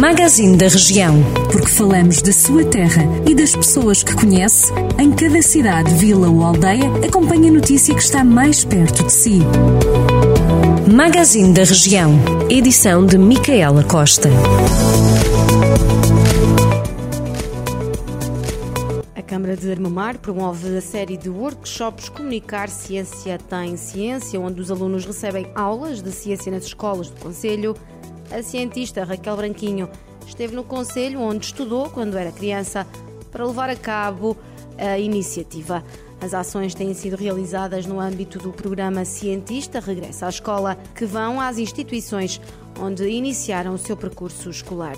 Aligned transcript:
Magazine 0.00 0.56
da 0.56 0.66
Região. 0.66 1.22
Porque 1.52 1.68
falamos 1.68 2.22
da 2.22 2.32
sua 2.32 2.64
terra 2.64 3.02
e 3.28 3.34
das 3.34 3.54
pessoas 3.54 4.02
que 4.02 4.14
conhece, 4.14 4.72
em 4.98 5.12
cada 5.12 5.42
cidade, 5.42 5.94
vila 5.94 6.26
ou 6.26 6.42
aldeia, 6.42 6.86
acompanhe 7.06 7.50
a 7.50 7.52
notícia 7.52 7.94
que 7.94 8.00
está 8.00 8.24
mais 8.24 8.64
perto 8.64 9.04
de 9.04 9.12
si. 9.12 9.40
Magazine 10.90 11.52
da 11.52 11.64
Região. 11.64 12.14
Edição 12.48 13.04
de 13.04 13.18
Micaela 13.18 13.84
Costa. 13.84 14.30
A 19.14 19.20
Câmara 19.20 19.54
de 19.54 19.70
Armamar 19.70 20.16
promove 20.16 20.78
a 20.78 20.80
série 20.80 21.18
de 21.18 21.28
workshops 21.28 22.08
Comunicar 22.08 22.70
Ciência 22.70 23.38
Tem 23.50 23.76
Ciência, 23.76 24.40
onde 24.40 24.62
os 24.62 24.70
alunos 24.70 25.04
recebem 25.04 25.46
aulas 25.54 26.00
de 26.00 26.10
ciência 26.10 26.50
nas 26.50 26.64
escolas 26.64 27.10
do 27.10 27.20
Conselho 27.20 27.76
a 28.30 28.42
cientista 28.42 29.04
Raquel 29.04 29.36
Branquinho 29.36 29.88
esteve 30.26 30.54
no 30.54 30.62
conselho 30.62 31.20
onde 31.20 31.46
estudou 31.46 31.90
quando 31.90 32.16
era 32.16 32.30
criança 32.30 32.86
para 33.30 33.44
levar 33.44 33.68
a 33.68 33.76
cabo 33.76 34.36
a 34.78 34.98
iniciativa. 34.98 35.84
As 36.20 36.34
ações 36.34 36.74
têm 36.74 36.92
sido 36.94 37.16
realizadas 37.16 37.86
no 37.86 37.98
âmbito 37.98 38.38
do 38.38 38.52
programa 38.52 39.04
Cientista 39.04 39.80
Regressa 39.80 40.26
à 40.26 40.28
Escola, 40.28 40.78
que 40.94 41.04
vão 41.04 41.40
às 41.40 41.58
instituições 41.58 42.40
onde 42.78 43.08
iniciaram 43.08 43.74
o 43.74 43.78
seu 43.78 43.96
percurso 43.96 44.50
escolar. 44.50 44.96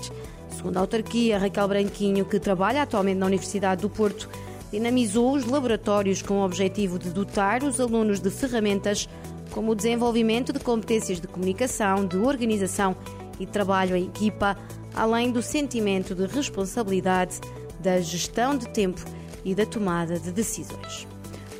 Segundo 0.49 0.77
a 0.77 0.81
autarquia, 0.81 1.39
Raquel 1.39 1.67
Branquinho, 1.67 2.25
que 2.25 2.39
trabalha 2.39 2.83
atualmente 2.83 3.17
na 3.17 3.25
Universidade 3.25 3.81
do 3.81 3.89
Porto, 3.89 4.29
dinamizou 4.71 5.33
os 5.33 5.45
laboratórios 5.45 6.21
com 6.21 6.35
o 6.35 6.45
objetivo 6.45 6.99
de 6.99 7.09
dotar 7.09 7.63
os 7.63 7.79
alunos 7.79 8.19
de 8.19 8.29
ferramentas 8.29 9.07
como 9.51 9.71
o 9.71 9.75
desenvolvimento 9.75 10.51
de 10.51 10.59
competências 10.59 11.21
de 11.21 11.27
comunicação, 11.27 12.05
de 12.05 12.17
organização 12.17 12.95
e 13.43 13.45
trabalho 13.45 13.95
em 13.95 14.05
equipa, 14.05 14.57
além 14.95 15.31
do 15.31 15.41
sentimento 15.41 16.15
de 16.15 16.25
responsabilidade, 16.25 17.39
da 17.79 17.99
gestão 17.99 18.57
de 18.57 18.67
tempo 18.69 19.03
e 19.43 19.53
da 19.53 19.65
tomada 19.65 20.17
de 20.17 20.31
decisões. 20.31 21.07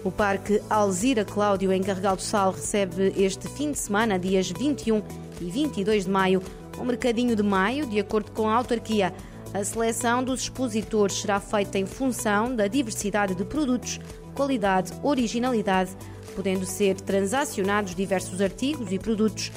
O 0.03 0.11
Parque 0.11 0.61
Alzira 0.69 1.23
Cláudio, 1.23 1.71
em 1.71 1.81
Carregal 1.81 2.15
do 2.15 2.21
Sal, 2.21 2.51
recebe 2.51 3.13
este 3.17 3.47
fim 3.47 3.71
de 3.71 3.77
semana, 3.77 4.19
dias 4.19 4.49
21 4.49 5.01
e 5.39 5.45
22 5.45 6.05
de 6.05 6.11
maio, 6.11 6.41
um 6.79 6.85
mercadinho 6.85 7.35
de 7.35 7.43
maio, 7.43 7.85
de 7.85 7.99
acordo 7.99 8.31
com 8.31 8.49
a 8.49 8.55
autarquia. 8.55 9.13
A 9.53 9.63
seleção 9.63 10.23
dos 10.23 10.41
expositores 10.41 11.21
será 11.21 11.39
feita 11.39 11.77
em 11.77 11.85
função 11.85 12.55
da 12.55 12.67
diversidade 12.67 13.35
de 13.35 13.45
produtos, 13.45 13.99
qualidade, 14.33 14.91
originalidade, 15.03 15.91
podendo 16.35 16.65
ser 16.65 16.99
transacionados 16.99 17.95
diversos 17.95 18.41
artigos 18.41 18.91
e 18.91 18.97
produtos 18.97 19.51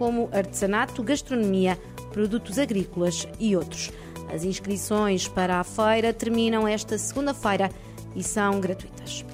como 0.00 0.30
artesanato, 0.32 1.02
gastronomia, 1.02 1.78
produtos 2.10 2.58
agrícolas 2.58 3.28
e 3.38 3.54
outros. 3.54 3.90
As 4.32 4.44
inscrições 4.44 5.28
para 5.28 5.60
a 5.60 5.64
feira 5.64 6.10
terminam 6.10 6.66
esta 6.66 6.96
segunda-feira 6.96 7.70
e 8.16 8.22
são 8.22 8.58
gratuitas. 8.60 9.26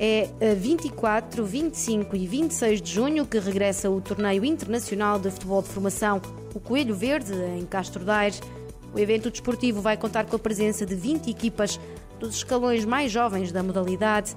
É 0.00 0.30
a 0.40 0.54
24, 0.54 1.44
25 1.44 2.16
e 2.16 2.26
26 2.26 2.80
de 2.80 2.90
junho 2.90 3.26
que 3.26 3.38
regressa 3.38 3.90
o 3.90 4.00
Torneio 4.00 4.46
Internacional 4.46 5.18
de 5.18 5.30
Futebol 5.30 5.60
de 5.60 5.68
Formação, 5.68 6.22
o 6.54 6.60
Coelho 6.60 6.94
Verde, 6.94 7.34
em 7.58 7.66
Castro 7.66 8.02
Daire. 8.02 8.40
O 8.94 8.98
evento 8.98 9.30
desportivo 9.30 9.82
vai 9.82 9.98
contar 9.98 10.24
com 10.24 10.36
a 10.36 10.38
presença 10.38 10.86
de 10.86 10.94
20 10.94 11.28
equipas 11.28 11.78
dos 12.18 12.34
escalões 12.36 12.86
mais 12.86 13.12
jovens 13.12 13.52
da 13.52 13.62
modalidade. 13.62 14.34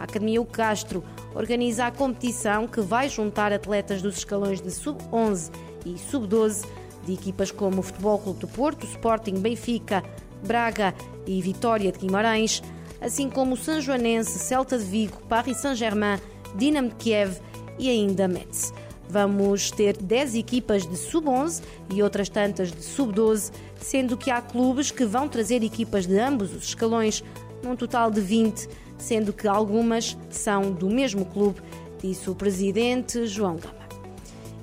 A 0.00 0.04
Academia 0.04 0.40
O 0.40 0.46
Castro 0.46 1.04
organiza 1.34 1.84
a 1.84 1.90
competição 1.90 2.66
que 2.66 2.80
vai 2.80 3.06
juntar 3.10 3.52
atletas 3.52 4.00
dos 4.00 4.16
escalões 4.16 4.58
de 4.58 4.70
sub-11 4.70 5.50
e 5.84 5.98
sub-12 5.98 6.66
de 7.04 7.12
equipas 7.12 7.50
como 7.50 7.80
o 7.80 7.82
Futebol 7.82 8.18
Clube 8.18 8.40
do 8.40 8.48
Porto, 8.48 8.86
Sporting, 8.86 9.34
Benfica, 9.34 10.02
Braga 10.42 10.94
e 11.26 11.42
Vitória 11.42 11.92
de 11.92 11.98
Guimarães, 11.98 12.62
assim 12.98 13.28
como 13.28 13.52
o 13.52 13.56
São 13.58 13.78
Joanense, 13.78 14.38
Celta 14.38 14.78
de 14.78 14.84
Vigo, 14.84 15.18
Paris 15.28 15.58
Saint-Germain, 15.58 16.18
Dinamo 16.56 16.88
de 16.88 16.94
Kiev 16.94 17.38
e 17.78 17.90
ainda 17.90 18.26
Metz. 18.26 18.72
Vamos 19.06 19.70
ter 19.70 19.98
10 19.98 20.34
equipas 20.36 20.86
de 20.86 20.96
sub-11 20.96 21.62
e 21.92 22.02
outras 22.02 22.30
tantas 22.30 22.72
de 22.72 22.82
sub-12, 22.82 23.52
sendo 23.76 24.16
que 24.16 24.30
há 24.30 24.40
clubes 24.40 24.90
que 24.90 25.04
vão 25.04 25.28
trazer 25.28 25.62
equipas 25.62 26.06
de 26.06 26.18
ambos 26.18 26.54
os 26.54 26.64
escalões, 26.64 27.22
num 27.62 27.76
total 27.76 28.10
de 28.10 28.20
20 28.20 28.68
sendo 29.00 29.32
que 29.32 29.48
algumas 29.48 30.16
são 30.28 30.70
do 30.70 30.88
mesmo 30.88 31.24
clube, 31.24 31.60
disse 32.00 32.30
o 32.30 32.34
presidente 32.34 33.26
João 33.26 33.56
Gama. 33.56 33.80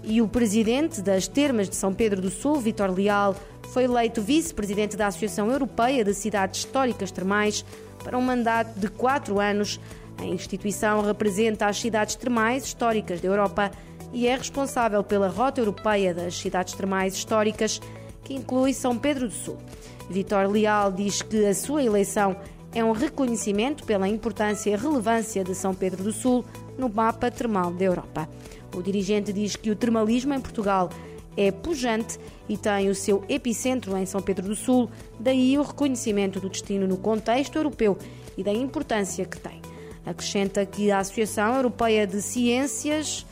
E 0.03 0.22
o 0.22 0.28
presidente 0.28 1.02
das 1.02 1.28
Termas 1.28 1.69
de 1.69 1.75
São 1.75 1.94
Pedro 1.94 2.22
do 2.22 2.30
Sul, 2.30 2.56
Vitor 2.62 2.91
Leal, 2.91 3.35
foi 3.74 3.84
eleito 3.84 4.22
vice-presidente 4.22 4.96
da 4.96 5.08
Associação 5.08 5.52
Europeia 5.52 6.03
de 6.03 6.13
Cidades 6.13 6.62
Históricas 6.62 7.12
Termais 7.12 7.66
para 8.03 8.18
um 8.18 8.22
mandato 8.22 8.80
de 8.80 8.88
quatro 8.88 9.40
anos. 9.40 9.79
A 10.18 10.25
instituição 10.25 11.02
representa 11.02 11.66
as 11.66 11.79
cidades 11.79 12.16
termais 12.16 12.64
históricas 12.64 13.19
da 13.19 13.28
Europa 13.28 13.72
e 14.14 14.28
é 14.28 14.35
responsável 14.35 15.03
pela 15.03 15.28
Rota 15.28 15.59
Europeia 15.59 16.14
das 16.14 16.38
Cidades 16.38 16.74
Termais 16.74 17.14
Históricas, 17.14 17.81
que 18.24 18.34
inclui 18.34 18.74
São 18.74 18.97
Pedro 18.97 19.28
do 19.28 19.34
Sul. 19.34 19.58
Vitor 20.09 20.50
Leal 20.50 20.91
diz 20.91 21.22
que 21.22 21.46
a 21.46 21.53
sua 21.53 21.84
eleição 21.84 22.38
é 22.77 22.83
um 22.83 22.91
reconhecimento 22.91 23.83
pela 23.85 24.07
importância 24.07 24.69
e 24.69 24.75
relevância 24.75 25.43
de 25.43 25.55
São 25.55 25.73
Pedro 25.73 26.03
do 26.03 26.11
Sul 26.13 26.45
no 26.77 26.88
mapa 26.88 27.31
termal 27.31 27.73
da 27.73 27.83
Europa. 27.83 28.29
O 28.75 28.83
dirigente 28.83 29.33
diz 29.33 29.55
que 29.55 29.71
o 29.71 29.75
termalismo 29.75 30.31
em 30.35 30.39
Portugal 30.39 30.91
é 31.35 31.51
pujante 31.51 32.19
e 32.47 32.55
tem 32.55 32.87
o 32.87 32.93
seu 32.93 33.25
epicentro 33.27 33.97
em 33.97 34.05
São 34.05 34.21
Pedro 34.21 34.47
do 34.47 34.55
Sul, 34.55 34.91
daí 35.19 35.57
o 35.57 35.63
reconhecimento 35.63 36.39
do 36.39 36.49
destino 36.49 36.87
no 36.87 36.97
contexto 36.97 37.55
europeu 37.55 37.97
e 38.37 38.43
da 38.43 38.53
importância 38.53 39.25
que 39.25 39.39
tem. 39.39 39.59
Acrescenta 40.05 40.63
que 40.63 40.91
a 40.91 40.99
Associação 40.99 41.55
Europeia 41.55 42.05
de 42.05 42.21
Ciências 42.21 43.25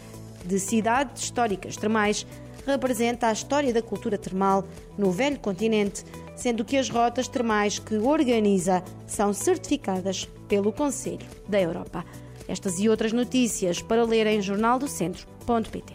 de 0.44 0.60
Cidades 0.60 1.22
Históricas 1.22 1.78
Termais 1.78 2.26
representa 2.66 3.28
a 3.28 3.34
história 3.34 3.74
da 3.74 3.82
cultura 3.82 4.18
termal 4.18 4.66
no 4.98 5.12
velho 5.12 5.40
continente 5.40 6.04
sendo 6.36 6.66
que 6.66 6.78
as 6.78 6.90
rotas 6.90 7.28
termais 7.28 7.80
que 7.80 7.96
organiza 7.98 8.84
são 9.08 9.34
certificadas 9.34 10.28
pelo 10.48 10.72
Conselho 10.72 11.26
da 11.48 11.60
Europa. 11.60 12.06
Estas 12.48 12.78
e 12.78 12.88
outras 12.88 13.12
notícias 13.12 13.82
para 13.82 14.04
ler 14.04 14.28
em 14.28 14.42
jornaldocentro.pt. 14.42 15.94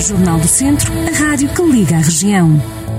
Jornal 0.00 0.38
do 0.40 0.48
Centro, 0.48 0.92
a 0.92 1.28
rádio 1.28 1.48
que 1.54 1.62
liga 1.62 1.96
a 1.96 2.00
região. 2.00 2.97